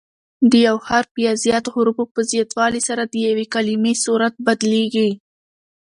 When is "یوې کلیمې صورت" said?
3.27-4.33